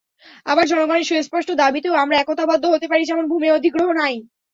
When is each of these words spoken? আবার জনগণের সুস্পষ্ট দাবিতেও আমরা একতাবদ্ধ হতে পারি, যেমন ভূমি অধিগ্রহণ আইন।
আবার 0.45 0.65
জনগণের 0.67 1.07
সুস্পষ্ট 1.09 1.49
দাবিতেও 1.61 1.93
আমরা 1.95 2.15
একতাবদ্ধ 2.19 2.63
হতে 2.65 2.87
পারি, 2.87 3.03
যেমন 3.05 3.25
ভূমি 3.27 3.47
অধিগ্রহণ 3.51 3.97
আইন। 3.99 4.21